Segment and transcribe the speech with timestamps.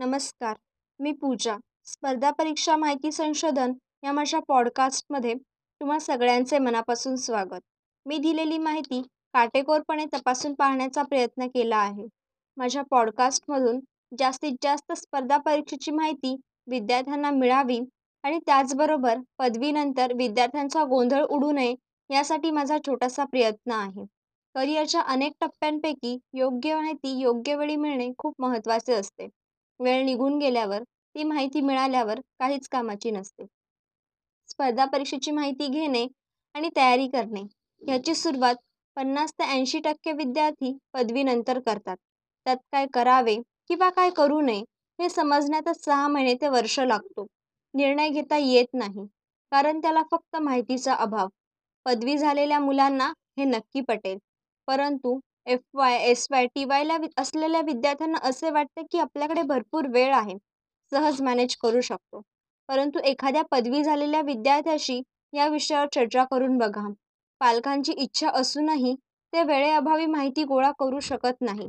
[0.00, 0.54] नमस्कार
[1.00, 1.56] मी पूजा.
[1.84, 3.72] स्पर्धा परीक्षा माहिती संशोधन
[4.04, 7.60] या माझ्या पॉडकास्टमध्ये तुम्हा सगळ्यांचे मनापासून स्वागत.
[8.06, 9.00] मी दिलेली माहिती
[9.34, 12.06] काटेकोरपणे तपासून पाहण्याचा प्रयत्न केला आहे.
[12.56, 13.80] माझ्या पॉडकास्टमधून
[14.18, 16.34] जास्तीत जास्त स्पर्धा परीक्षेची माहिती
[16.66, 17.78] विद्यार्थ्यांना मिळावी
[18.24, 21.74] आणि त्याचबरोबर पदवीनंतर विद्यार्थ्यांचा गोंधळ उडू नये
[22.10, 24.04] यासाठी माझा छोटासा प्रयत्न आहे.
[24.54, 29.28] करिअरच्या अनेक टप्प्यांपैकी योग्य माहिती योग्य वेळी मिळणे खूप महत्त्वाचे असते.
[29.80, 33.44] वेळ निघून गेल्यावर ती माहिती मिळाल्यावर काहीच कामाची नसते.
[34.48, 36.06] स्पर्धा परीक्षेची माहिती घेणे
[36.54, 37.42] आणि तयारी करणे
[37.82, 38.54] याची सुरुवात
[38.96, 41.96] पन्नास ते ऐंशी टक्के विद्यार्थी पदवीनंतर करतात.
[42.46, 43.36] त्यात काय करावे
[43.68, 44.60] किंवा काय करू नये
[44.98, 47.26] हे समजण्यातच सहा महिने ते वर्ष लागतो.
[47.74, 49.06] निर्णय घेता येत नाही
[49.52, 51.28] कारण त्याला फक्त माहितीचा अभाव.
[51.86, 54.18] पदवी झालेल्या मुलांना हे नक्की पटेल
[54.68, 60.12] परंतु F Y S Y T वायला असलेल्या विद्यार्थ्यांना असे वाटते की आपल्याकडे भरपूर वेळ
[60.14, 60.36] आहे.
[60.92, 62.20] सहज मॅनेज करू शकतो.
[62.68, 65.00] परंतु एखाद्या पदवी झालेल्या विद्यार्थ्याशी
[65.32, 66.86] या विषयावर चर्चा करून बघा.
[67.40, 68.94] पालकांची इच्छा असूनही
[69.32, 71.68] ते वेळेअभावी माहिती गोळा करू शकत नाही.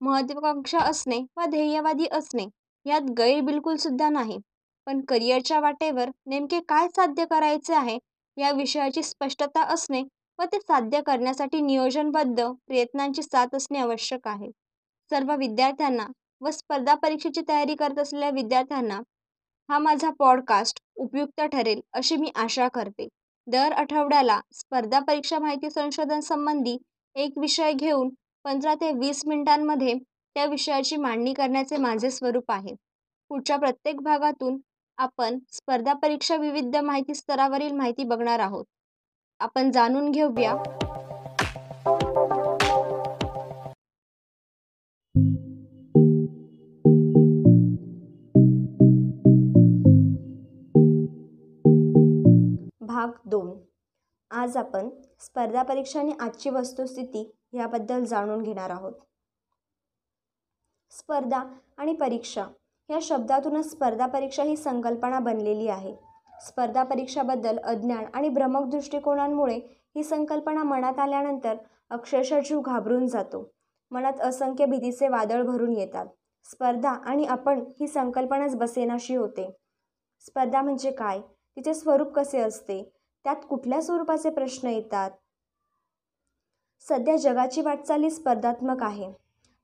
[0.00, 2.46] महत्वाकांक्षा असणे व ध्येयवादी असणे
[2.86, 4.38] यात गैर बिलकुल सुद्धा नाही.
[4.86, 7.98] पण करिअरच्या वाटेवर नेमके काय साध्य करायचे आहे
[8.36, 10.02] या विषयाची स्पष्टता असणे
[10.42, 14.50] व ते साध्य करण्यासाठी नियोजनबद्ध प्रयत्नांची साथ असणे आवश्यक आहे.
[15.10, 16.06] सर्व विद्यार्थ्यांना
[16.40, 18.98] व स्पर्धा परीक्षेची तयारी करत असलेल्या विद्यार्थ्यांना
[19.68, 23.08] हा माझा पॉडकास्ट उपयुक्त ठरेल अशी मी आशा करते.
[23.46, 26.76] दर आठवड्याला स्पर्धा परीक्षा माहिती संशोधन संबंधी
[27.16, 28.08] एक विषय घेऊन
[28.44, 29.94] पंधरा ते वीस मिनिटांमध्ये
[30.36, 32.74] त्या विषयाची मांडणी करण्याचे माझे स्वरूप आहे.
[33.30, 34.58] पुढच्या प्रत्येक भागातून
[34.98, 38.64] आपण स्पर्धा परीक्षा विविध माहिती स्तरावरील माहिती बघणार आहोत.
[39.42, 40.54] आपण जाणून घेऊया.
[52.80, 53.50] भाग दोन.
[54.30, 54.88] आज आपण
[55.20, 58.92] स्पर्धा परीक्षा आणि आजची वस्तुस्थिती याबद्दल जाणून घेणार आहोत.
[60.90, 61.44] स्पर्धा
[61.76, 62.46] आणि परीक्षा
[62.90, 66.11] या शब्दातूनच स्पर्धा परीक्षा ही संकल्पना बनलेली आहे.
[66.42, 69.56] स्पर्धा परीक्षाबद्दल अज्ञान आणि भ्रमक दृष्टिकोनांमुळे
[69.96, 71.56] ही संकल्पना मनात आल्यानंतर
[71.90, 73.52] अक्षरशः जीव घाबरून जातो.
[73.90, 76.06] मनात असंख्य भीतीचे वादळ भरून येतात.
[76.44, 79.50] स्पर्धा आणि आपण ही संकल्पनाच बसेनाशी होते.
[80.20, 81.20] स्पर्धा म्हणजे काय?
[81.56, 82.92] तिचे स्वरूप कसे असते?
[83.24, 85.10] त्यात कुठल्या स्वरूपाचे प्रश्न येतात?
[86.80, 89.12] सध्या जगाची वाटचाली स्पर्धात्मक आहे.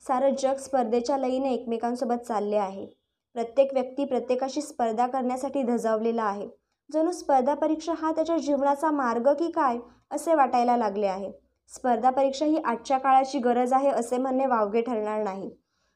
[0.00, 2.86] सारं जग स्पर्धेच्या लईने एकमेकांसोबत चालले आहे.
[3.34, 6.48] प्रत्येक व्यक्ती प्रत्येकाशी स्पर्धा करण्यासाठी धजावलेला आहे.
[6.90, 9.78] जणू स्पर्धा परीक्षा हा त्याच्या जीवनाचा मार्ग की काय
[10.10, 11.30] असे वाटायला लागले आहे.
[11.72, 15.48] स्पर्धा परीक्षा ही आजच्या काळाची गरज आहे असे म्हणणे वावगे ठरणार नाही.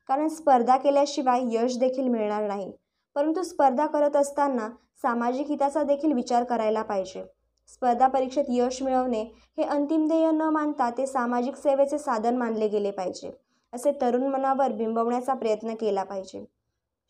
[0.08, 2.72] कारण स्पर्धा केल्याशिवाय यश देखील मिळणार नाही.
[3.16, 4.68] परंतु स्पर्धा करत असताना
[5.02, 7.24] सामाजिक हिताचा देखील विचार करायला पाहिजे.
[7.68, 9.22] स्पर्धा परीक्षेत यश मिळवणे
[9.58, 13.30] हे अंतिम ध्येय न मानता ते सामाजिक सेवेचे साधन मानले गेले पाहिजे
[13.72, 16.44] असे तरुण मनावर बिंबवण्याचा प्रयत्न केला पाहिजे.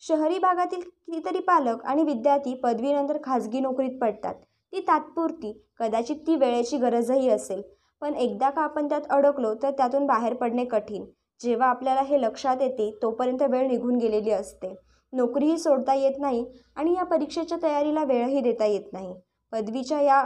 [0.03, 4.33] शहरी भागातील कितीतरी पालक आणि विद्यार्थी पदवीनंतर खाजगी नोकरीत पडतात.
[4.73, 7.61] ती तात्पुरती कदाचित ती वेळेची गरजही असेल.
[8.01, 11.05] पण एकदा का आपण त्यात अडकलो तर त्यातून बाहेर पडणे कठीण.
[11.41, 14.73] जेव्हा आपल्याला हे लक्षात येते तोपर्यंत वेळ निघून गेलेली असते.
[15.13, 19.13] नोकरीही सोडता येत नाही आणि या परीक्षेच्या तयारीला वेळही देता येत नाही.
[19.53, 20.23] पदवीच्या या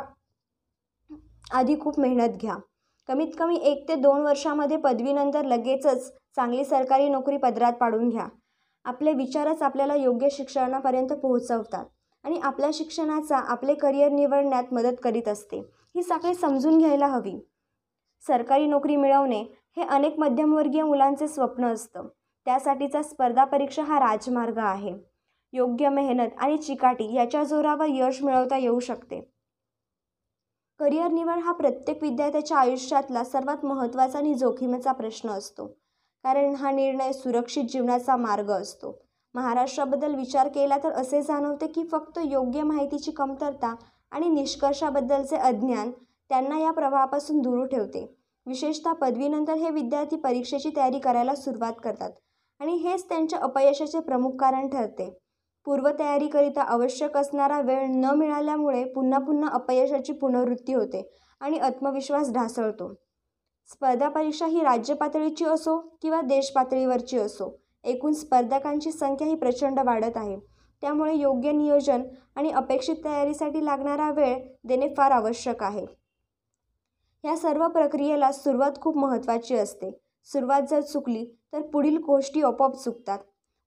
[1.54, 2.56] आधी खूप मेहनत घ्या.
[3.10, 8.28] कमीत कमी एक ते दोन वर्षामध्ये पदवीनंतर लगेचच चांगली सरकारी नोकरी पदरात पाडून घ्या.
[8.88, 11.86] आपले विचारच आपल्याला योग्य शिक्षणापर्यंत पोहोचवतात
[12.24, 15.58] आणि आपल्या शिक्षणाचा आपले करिअर निवडण्यात मदत करीत असते.
[15.96, 17.40] ही साखळी समजून घ्यायला हवी.
[18.28, 19.42] सरकारी नोकरी मिळवणे
[19.78, 22.08] हे अनेक मध्यमवर्गीय मुलांचे स्वप्न असतं.
[22.46, 24.94] त्यासाठीचा स्पर्धा परीक्षा हा राजमार्ग आहे.
[25.54, 29.32] योग्य मेहनत आणि चिकाटी याच्या जोरावर यश मिळवता येऊ शकते.
[30.80, 35.78] करिअर निवड हा प्रत्येक विद्यार्थ्याच्या आयुष्यातला सर्वात महत्त्वाचा आणि जोखीमेचा प्रश्न असतो.
[36.24, 38.98] कारण हा निर्णय सुरक्षित जीवनाचा मार्ग असतो.
[39.36, 43.76] महाराष्ट्राबद्दल विचार केला तर असे जाणवते की फक्त योग्य माहितीची कमतरता
[44.12, 45.92] आणि निष्कर्षाबद्दलचे अज्ञान
[46.30, 48.06] त्यांना या प्रवाहापासून दूर ठेवते.
[48.46, 52.12] विशेषतः पदवीनंतर हे विद्यार्थी परीक्षेची तयारी करायला सुरुवात करतात
[52.60, 55.10] आणि हेच त्यांच्या अपयशाचे प्रमुख कारण ठरते.
[55.66, 61.02] पूर्वतयारीकरिता आवश्यक असणारा वेळ न मिळाल्यामुळे पुन्हा पुन्हा अपयशाची पुनरावृत्ती होते
[61.40, 62.94] आणि आत्मविश्वास ढासळतो.
[63.68, 69.80] स्पर्धा परीक्षा ही राज्य पातळीची असो किंवा देश पातळीवरची असो एकूण स्पर्धकांची संख्या ही प्रचंड
[69.80, 70.38] वाढत आहे.
[70.82, 72.02] त्यामुळे योग्य नियोजन
[72.36, 75.86] आणि अपेक्षित तयारीसाठी लागणारा वेळ देणे फार आवश्यक आहे.
[77.24, 79.92] या सर्व प्रक्रियेला सुरुवात खूप महत्त्वाची असते.
[80.26, 83.20] सुरुवात जर चुकली तर पुढील गोष्टी आपोआप चुकतात.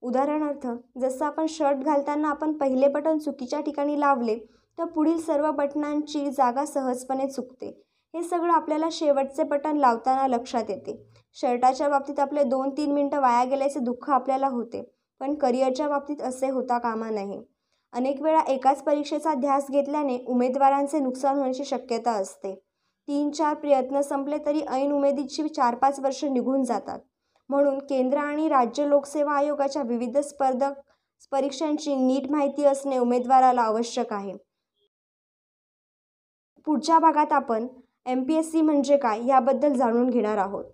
[0.02, 0.66] उदाहरणार्थ
[0.98, 4.38] जसं आपण शर्ट घालताना आपण पहिले बटन चुकीच्या ठिकाणी लावले
[4.78, 7.89] तर पुढील सर्व बटनांची जागा सहजपणे चुकते.
[8.14, 10.96] हे सगळं आपल्याला शेवटचे बटन लावताना लक्षात येते.
[11.36, 14.82] शर्टाच्या बाबतीत आपले दोन तीन मिनटं वाया गेल्याचे दुःख आपल्याला होते
[15.20, 17.40] पण करिअरच्या बाबतीत असे होता कामा नाही
[17.92, 22.54] अनेक वेळा एकाच परीक्षेचा ध्यास घेतल्याने उमेदवारांचे नुकसान होण्याची शक्यता असते.
[23.08, 26.98] तीन चार प्रयत्न संपले तरी ऐन उमेदीची चार पाच वर्ष निघून जातात.
[27.50, 30.72] म्हणून केंद्र आणि राज्य लोकसेवा आयोगाच्या विविध स्पर्धक
[31.32, 34.36] परीक्षांची नीट माहिती असणे उमेदवाराला आवश्यक आहे.
[36.66, 37.66] पुढच्या भागात आपण
[38.10, 40.64] एम पी एस सी म्हणजे काय याबद्दल जाणून घेणार आहोत.